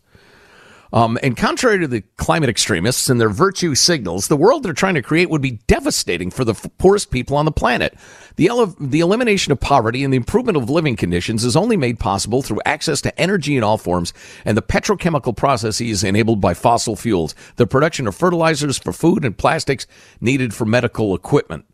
[0.93, 4.95] Um, and contrary to the climate extremists and their virtue signals, the world they're trying
[4.95, 7.95] to create would be devastating for the f- poorest people on the planet.
[8.37, 11.99] The, ele- the elimination of poverty and the improvement of living conditions is only made
[11.99, 14.13] possible through access to energy in all forms
[14.45, 19.37] and the petrochemical processes enabled by fossil fuels, the production of fertilizers for food and
[19.37, 19.87] plastics
[20.21, 21.65] needed for medical equipment.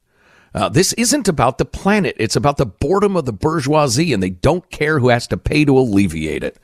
[0.54, 2.16] Uh, this isn't about the planet.
[2.20, 5.66] It's about the boredom of the bourgeoisie, and they don't care who has to pay
[5.66, 6.58] to alleviate it.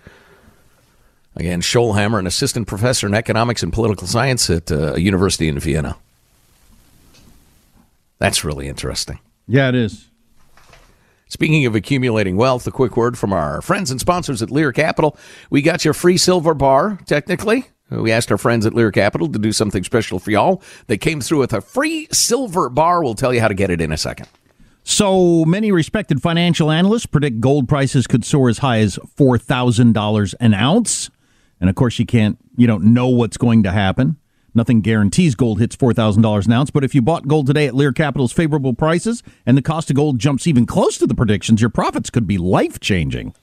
[1.36, 5.58] Again, Schoellhammer, an assistant professor in economics and political science at uh, a university in
[5.60, 5.98] Vienna.
[8.20, 9.20] That's really interesting.
[9.48, 10.10] Yeah, it is.
[11.30, 15.16] Speaking of accumulating wealth, a quick word from our friends and sponsors at Lear Capital.
[15.50, 17.68] We got your free silver bar, technically.
[17.92, 20.62] Uh, we asked our friends at Lear Capital to do something special for y'all.
[20.88, 23.04] They came through with a free silver bar.
[23.04, 24.28] We'll tell you how to get it in a second.
[24.84, 30.54] So many respected financial analysts predict gold prices could soar as high as $4,000 an
[30.54, 31.10] ounce.
[31.62, 34.18] And of course, you can't, you don't know what's going to happen.
[34.56, 37.92] Nothing guarantees gold hits $4,000 an ounce, but if you bought gold today at Lear
[37.92, 41.70] Capital's favorable prices and the cost of gold jumps even close to the predictions, your
[41.70, 43.34] profits could be life changing.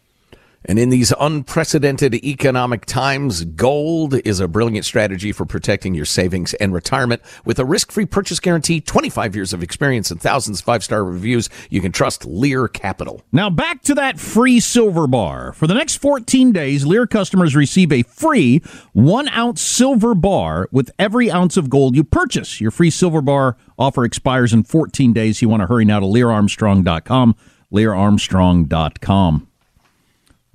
[0.67, 6.55] And in these unprecedented economic times, gold is a brilliant strategy for protecting your savings
[6.55, 7.23] and retirement.
[7.45, 11.05] With a risk free purchase guarantee, 25 years of experience, and thousands of five star
[11.05, 13.23] reviews, you can trust Lear Capital.
[13.31, 15.53] Now back to that free silver bar.
[15.53, 18.59] For the next 14 days, Lear customers receive a free
[18.93, 22.61] one ounce silver bar with every ounce of gold you purchase.
[22.61, 25.41] Your free silver bar offer expires in 14 days.
[25.41, 27.37] You want to hurry now to LearArmstrong.com.
[27.73, 29.49] LearArmstrong.com.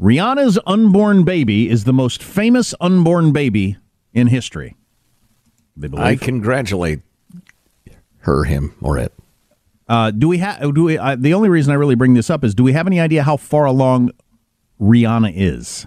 [0.02, 3.78] Rihanna's unborn baby is the most famous unborn baby
[4.14, 4.76] in history.
[5.78, 6.06] They believe.
[6.06, 7.02] I congratulate
[8.20, 9.14] her, him, or it.
[9.88, 10.74] Uh, do we have?
[10.74, 10.98] Do we?
[10.98, 13.22] Uh, the only reason I really bring this up is: Do we have any idea
[13.22, 14.12] how far along
[14.82, 15.86] Rihanna is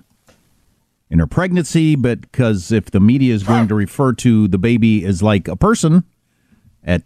[1.10, 5.04] in her pregnancy, but because if the media is going to refer to the baby
[5.04, 6.04] as like a person,
[6.84, 7.02] at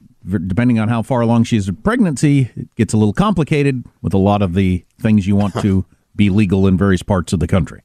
[0.47, 4.13] depending on how far along she is in pregnancy, it gets a little complicated with
[4.13, 5.87] a lot of the things you want to
[6.19, 7.81] be legal in various parts of the country.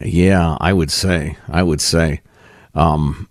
[0.00, 1.36] Yeah, I would say.
[1.48, 2.22] I would say.
[2.74, 3.28] Um,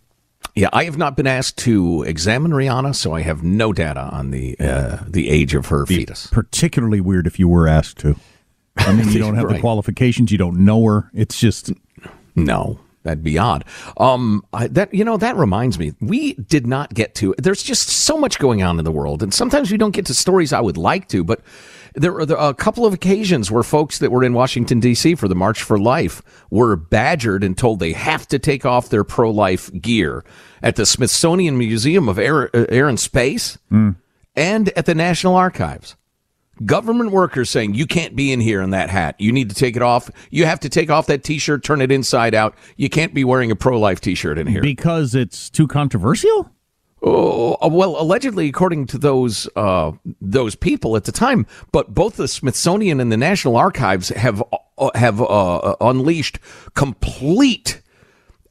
[0.55, 4.31] yeah, I have not been asked to examine Rihanna, so I have no data on
[4.31, 6.27] the uh, the age of her fetus.
[6.27, 8.15] Particularly weird if you were asked to.
[8.77, 10.31] I mean, you don't have the qualifications.
[10.31, 11.09] You don't know her.
[11.13, 11.71] It's just
[12.35, 13.65] No, that'd be odd.
[13.97, 17.35] Um, I, that you know that reminds me, we did not get to.
[17.37, 20.13] There's just so much going on in the world, and sometimes we don't get to
[20.13, 21.23] stories I would like to.
[21.23, 21.41] But
[21.93, 25.15] there are a couple of occasions where folks that were in Washington D.C.
[25.15, 29.03] for the March for Life were badgered and told they have to take off their
[29.03, 30.23] pro-life gear
[30.63, 33.57] at the Smithsonian Museum of Air, uh, Air and Space
[34.35, 35.95] and at the National Archives
[36.65, 39.15] government workers saying you can't be in here in that hat.
[39.19, 40.09] You need to take it off.
[40.29, 42.55] You have to take off that t-shirt, turn it inside out.
[42.77, 44.61] You can't be wearing a pro-life t-shirt in here.
[44.61, 46.51] because it's too controversial.
[47.03, 52.27] Oh, well, allegedly, according to those uh, those people at the time, but both the
[52.27, 54.43] Smithsonian and the National Archives have
[54.77, 56.37] uh, have uh, unleashed
[56.75, 57.81] complete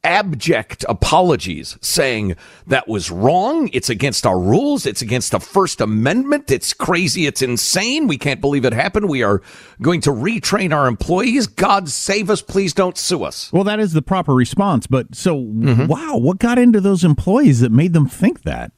[0.03, 2.35] abject apologies saying
[2.65, 7.43] that was wrong it's against our rules it's against the first amendment it's crazy it's
[7.43, 9.43] insane we can't believe it happened we are
[9.79, 13.93] going to retrain our employees god save us please don't sue us Well, that is
[13.93, 14.87] the proper response.
[14.87, 15.85] But so, Mm-hmm.
[15.85, 18.71] wow, what got into those employees that made them think that?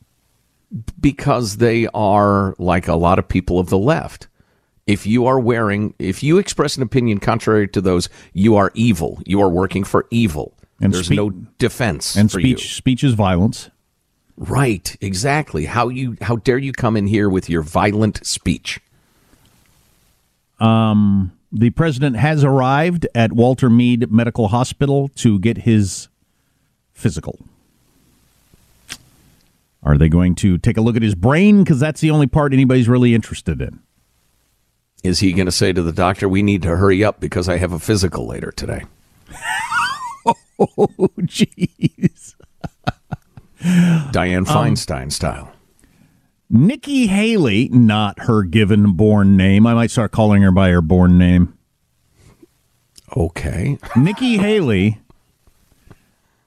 [0.99, 4.27] because they are like a lot of people of the left.
[4.87, 9.21] If you are wearing, if you express an opinion contrary to those, you are evil.
[9.25, 10.57] You are working for evil.
[10.83, 12.69] And There's spe- no defense And for speech you.
[12.69, 13.69] speech is violence.
[14.35, 15.65] Right, exactly.
[15.65, 18.79] How you how dare you come in here with your violent speech?
[20.59, 26.07] Um, the president has arrived at Walter Reed Medical Hospital to get his
[26.93, 27.39] physical.
[29.83, 31.63] Are they going to take a look at his brain?
[31.63, 33.79] Because that's the only part anybody's really interested in.
[35.03, 37.57] Is he going to say to the doctor, "We need to hurry up because I
[37.57, 38.83] have a physical later today"?
[40.25, 40.35] Oh,
[41.21, 42.35] jeez.
[44.11, 45.51] Diane Um, Feinstein style.
[46.49, 49.65] Nikki Haley, not her given born name.
[49.65, 51.57] I might start calling her by her born name.
[53.15, 53.77] Okay.
[53.95, 54.99] Nikki Haley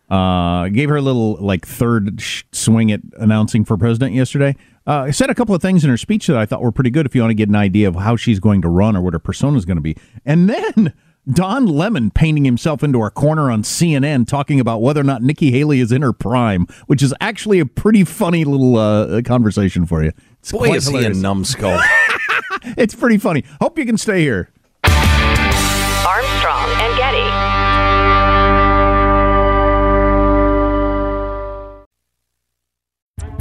[0.09, 4.55] uh, gave her a little like third sh- swing at announcing for president yesterday.
[4.87, 7.07] Uh, said a couple of things in her speech that I thought were pretty good.
[7.07, 9.15] If you want to get an idea of how she's going to run or what
[9.15, 10.93] her persona is going to be, and then
[11.29, 15.51] Don Lemon painting himself into a corner on CNN talking about whether or not Nikki
[15.51, 20.05] Haley is in her prime, which is actually a pretty funny little uh, conversation for
[20.05, 20.13] you.
[20.39, 21.81] It's Boy, quite is he a numbskull.
[22.77, 23.45] it's pretty funny.
[23.61, 24.51] Hope you can stay here.
[24.85, 26.66] Armstrong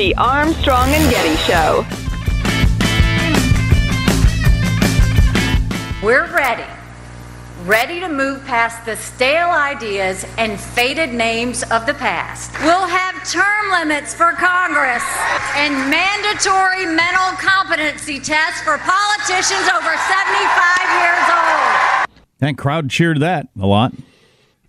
[0.00, 1.84] The Armstrong and Getty Show.
[6.02, 6.64] We're ready.
[7.66, 12.50] Ready to move past the stale ideas and faded names of the past.
[12.62, 15.04] We'll have term limits for Congress
[15.56, 22.20] and mandatory mental competency tests for politicians over 75 years old.
[22.38, 23.92] That crowd cheered that a lot.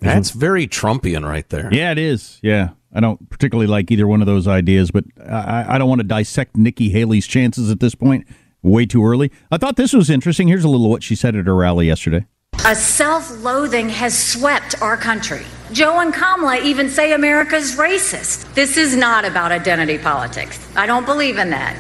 [0.02, 1.70] That's very Trumpian right there.
[1.72, 2.38] Yeah, it is.
[2.42, 2.72] Yeah.
[2.94, 6.08] I don't particularly like either one of those ideas, but I, I don't want to
[6.08, 8.28] dissect Nikki Haley's chances at this point.
[8.64, 9.32] Way too early.
[9.50, 10.48] I thought this was interesting.
[10.48, 12.26] Here's a little what she said at her rally yesterday.
[12.66, 15.44] A self loathing has swept our country.
[15.72, 18.54] Joe and Kamala even say America's racist.
[18.54, 20.60] This is not about identity politics.
[20.76, 21.76] I don't believe in that.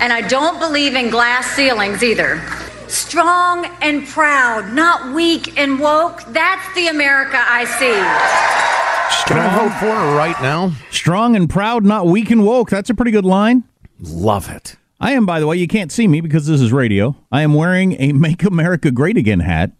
[0.00, 2.42] And I don't believe in glass ceilings either.
[2.88, 6.22] Strong and proud, not weak and woke.
[6.28, 9.22] That's the America I see.
[9.22, 10.72] Strong, Can I vote for her right now?
[10.90, 12.70] Strong and proud, not weak and woke.
[12.70, 13.64] That's a pretty good line.
[14.00, 14.76] Love it.
[15.00, 17.14] I am, by the way, you can't see me because this is radio.
[17.30, 19.72] I am wearing a Make America Great Again hat.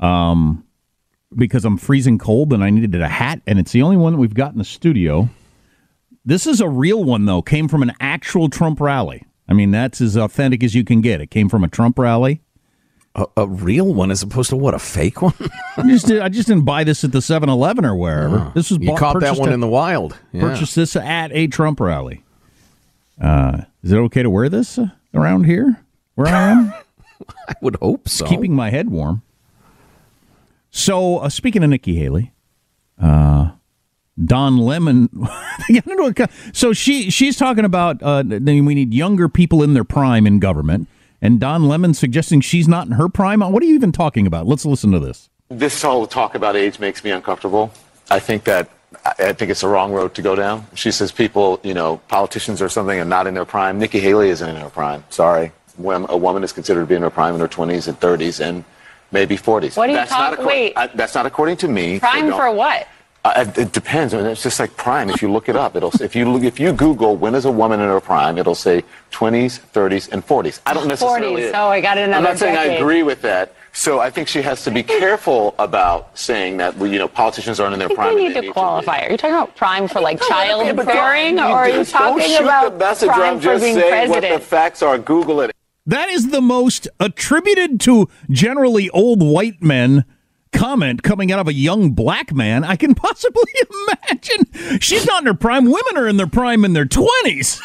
[0.00, 0.64] Um,
[1.34, 4.18] because I'm freezing cold and I needed a hat, and it's the only one that
[4.18, 5.28] we've got in the studio.
[6.24, 7.42] This is a real one, though.
[7.42, 9.24] Came from an actual Trump rally.
[9.48, 11.20] I mean, that's as authentic as you can get.
[11.20, 12.40] It came from a Trump rally.
[13.14, 15.32] A, a real one as opposed to what a fake one.
[15.76, 18.52] I just did, I just didn't buy this at the 7-Eleven or wherever.
[18.54, 20.18] This was you bought, caught that one at- in the wild.
[20.32, 20.42] Yeah.
[20.42, 22.22] Purchased this at a Trump rally.
[23.20, 24.78] Uh, is it okay to wear this
[25.14, 25.80] around here
[26.16, 26.74] where I am?
[27.48, 28.26] I would hope so.
[28.26, 29.22] keeping my head warm.
[30.70, 32.32] So, uh, speaking of Nikki Haley,
[33.02, 33.52] uh,
[34.24, 35.08] Don Lemon.
[35.68, 39.62] they got into a co- so she she's talking about uh, we need younger people
[39.62, 40.88] in their prime in government,
[41.20, 43.40] and Don Lemon suggesting she's not in her prime.
[43.40, 44.46] What are you even talking about?
[44.46, 45.28] Let's listen to this.
[45.48, 47.72] This whole talk about age makes me uncomfortable.
[48.10, 48.70] I think that
[49.04, 50.66] I I think it's the wrong road to go down.
[50.74, 53.78] She says people, you know, politicians or something are not in their prime.
[53.78, 55.04] Nikki Haley isn't in her prime.
[55.10, 55.52] Sorry.
[55.76, 58.40] When a woman is considered to be in her prime in her 20s and 30s
[58.42, 58.64] and
[59.12, 59.76] maybe 40s.
[59.76, 60.72] What are you that's talk- not acco- wait.
[60.74, 62.00] I- that's not according to me.
[62.00, 62.88] Prime So for what?
[63.26, 64.14] Uh, it- it depends.
[64.14, 65.10] I mean, it's just like prime.
[65.10, 67.50] If you look it up, it'll if you look, if you Google when is a
[67.62, 70.60] woman in her prime, it'll say 20s, 30s, and 40s.
[70.64, 71.42] I don't necessarily.
[71.42, 71.52] 40s.
[71.54, 73.54] Oh, I got another I'm not saying I agree with that.
[73.72, 77.58] So I think she has to be careful about saying that well, you know politicians
[77.60, 78.14] aren't in their I think prime.
[78.14, 79.00] we need to qualify.
[79.04, 81.74] Are you talking about prime for like childbearing, Okay, but bearing, don't- or are you
[81.84, 83.12] just don't talking shoot about the messenger.
[83.14, 84.96] prime I'm for just being saying what the facts are.
[84.98, 85.50] Google it.
[85.88, 90.04] That is the most attributed to generally old white men
[90.56, 93.52] comment coming out of a young black man I can possibly
[93.88, 94.80] imagine.
[94.80, 95.64] She's not in her prime.
[95.66, 97.60] Women are in their prime in their 20s.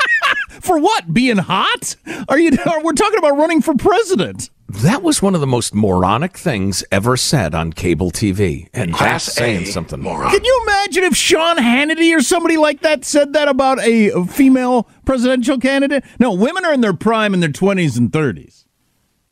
[0.60, 1.12] for what?
[1.12, 1.96] Being hot?
[2.28, 2.50] Are you
[2.82, 4.50] we're talking about running for president.
[4.68, 8.68] That was one of the most moronic things ever said on cable TV.
[8.72, 10.00] And Class that's saying something.
[10.04, 10.30] something.
[10.30, 14.88] Can you imagine if Sean Hannity or somebody like that said that about a female
[15.04, 16.04] presidential candidate?
[16.20, 18.59] No, women are in their prime in their 20s and 30s.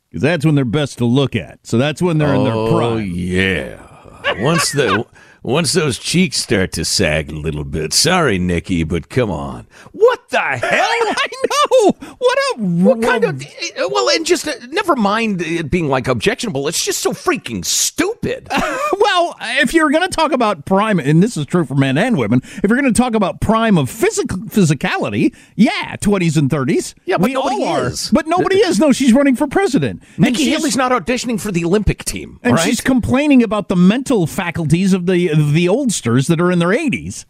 [0.09, 1.65] Because that's when they're best to look at.
[1.67, 3.11] So that's when they're in their Oh, prime.
[3.13, 3.77] yeah.
[4.39, 5.05] Once the
[5.43, 7.93] once those cheeks start to sag a little bit.
[7.93, 9.67] Sorry, Nikki, but come on.
[9.91, 10.61] What the hell?
[10.61, 11.91] I know.
[12.17, 13.43] What a what kind of
[13.91, 16.67] well, and just uh, never mind it being like objectionable.
[16.67, 18.47] It's just so freaking stupid.
[18.99, 22.17] well, if you're going to talk about prime, and this is true for men and
[22.17, 26.93] women, if you're going to talk about prime of physical physicality, yeah, 20s and 30s.
[27.05, 27.87] Yeah, but we nobody all are.
[27.87, 28.11] is.
[28.11, 28.79] But nobody is.
[28.79, 30.03] No, she's running for president.
[30.17, 32.39] Nikki Haley's not auditioning for the Olympic team.
[32.43, 32.63] And right?
[32.63, 37.25] she's complaining about the mental faculties of the the oldsters that are in their 80s.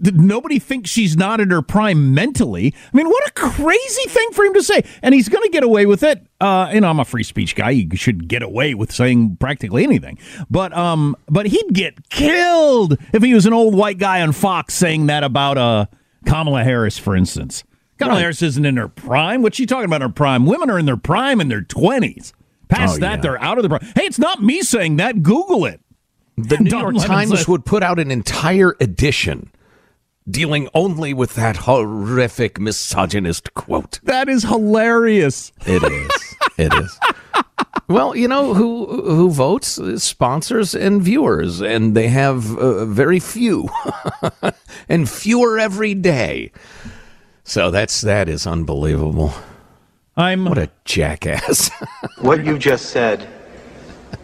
[0.00, 2.74] Nobody thinks she's not in her prime mentally.
[2.92, 4.82] I mean, what a crazy thing for him to say.
[5.02, 6.26] And he's going to get away with it.
[6.40, 7.74] Uh, you know, I'm a free speech guy.
[7.74, 10.18] He should get away with saying practically anything.
[10.48, 14.72] But um, but he'd get killed if he was an old white guy on Fox
[14.72, 15.86] saying that about uh
[16.24, 17.62] Kamala Harris, for instance.
[17.98, 18.20] Kamala Right.
[18.22, 19.42] Harris isn't in her prime.
[19.42, 19.96] What's she talking about?
[20.02, 20.46] in Her prime.
[20.46, 22.32] Women are in their prime in their 20s.
[22.68, 23.20] Past Oh, that, yeah.
[23.20, 23.82] they're out of the prime.
[23.96, 25.22] Hey, it's not me saying that.
[25.22, 25.80] Google it.
[26.42, 29.50] The New Don York Lemon Times said- would put out an entire edition
[30.30, 33.98] dealing only with that horrific misogynist quote.
[34.02, 35.52] That is hilarious.
[35.66, 36.36] It is.
[36.58, 36.98] it is.
[37.88, 39.80] Well, you know who who votes?
[40.02, 43.70] Sponsors and viewers, and they have uh, very few,
[44.90, 46.52] and fewer every day.
[47.44, 49.32] So that's that is unbelievable.
[50.18, 51.70] I'm what a jackass.
[52.20, 53.26] What you just said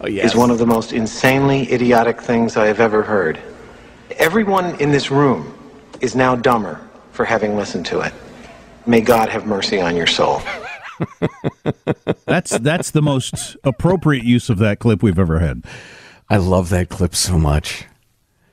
[0.05, 0.25] Oh, yes.
[0.31, 3.39] is one of the most insanely idiotic things I have ever heard.
[4.17, 5.51] Everyone in this room
[5.99, 6.79] is now dumber
[7.11, 8.13] for having listened to it.
[8.85, 10.43] May God have mercy on your soul.
[12.25, 15.63] That's that's the most appropriate use of that clip we've ever had.
[16.29, 17.85] I love that clip so much.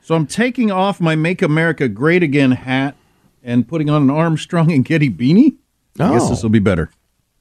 [0.03, 2.96] So I'm taking off my "Make America Great Again" hat
[3.44, 5.57] and putting on an Armstrong and Getty beanie.
[6.00, 6.30] I guess Oh.
[6.30, 6.90] this will be better.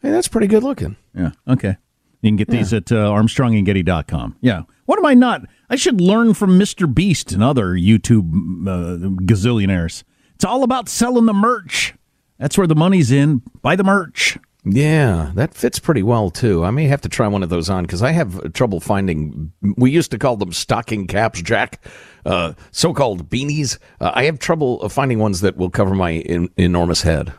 [0.01, 0.97] Hey, that's pretty good looking.
[1.15, 1.31] Yeah.
[1.47, 1.77] Okay.
[2.21, 4.37] You can get these at uh, armstrongandgetty.com.
[4.41, 4.63] Yeah.
[4.85, 5.41] What am I not?
[5.69, 6.91] I should learn from Mr.
[6.91, 8.31] Beast and other YouTube
[8.67, 10.03] uh, gazillionaires.
[10.35, 11.95] It's all about selling the merch.
[12.37, 13.41] That's where the money's in.
[13.61, 14.37] Buy the merch.
[14.63, 16.63] Yeah, that fits pretty well too.
[16.63, 19.51] I may have to try one of those on because I have trouble finding.
[19.61, 21.83] We used to call them stocking caps, Jack.
[22.25, 23.79] Uh, so-called beanies.
[23.99, 27.33] Uh, I have trouble finding ones that will cover my in, enormous head.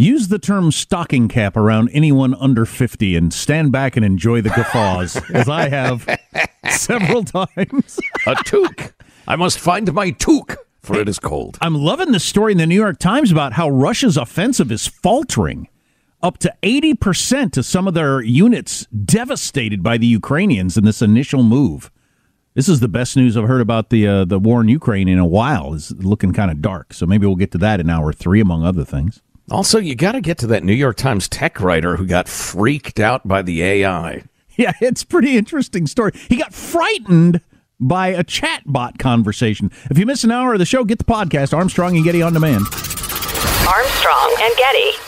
[0.00, 4.50] Use the term stocking cap around anyone under 50 and stand back and enjoy the
[4.50, 6.06] guffaws, as I have
[6.70, 7.98] several times.
[8.24, 8.92] A toque.
[9.26, 11.58] I must find my toque, for it is cold.
[11.60, 15.66] I'm loving the story in the New York Times about how Russia's offensive is faltering.
[16.22, 21.42] Up to 80% of some of their units devastated by the Ukrainians in this initial
[21.42, 21.90] move.
[22.54, 25.18] This is the best news I've heard about the uh, the war in Ukraine in
[25.18, 25.74] a while.
[25.74, 26.94] It's looking kind of dark.
[26.94, 29.22] So maybe we'll get to that in hour three, among other things.
[29.50, 33.00] Also, you got to get to that New York Times tech writer who got freaked
[33.00, 34.24] out by the AI.
[34.56, 36.12] Yeah, it's a pretty interesting story.
[36.28, 37.40] He got frightened
[37.80, 39.70] by a chatbot conversation.
[39.90, 42.32] If you miss an hour of the show, get the podcast Armstrong and Getty on
[42.32, 42.66] demand.
[43.66, 45.07] Armstrong and Getty.